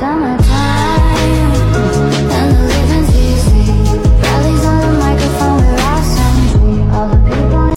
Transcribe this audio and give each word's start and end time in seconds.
summertime 0.00 0.49